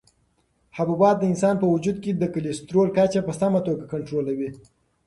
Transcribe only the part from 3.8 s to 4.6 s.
کنټرولوي.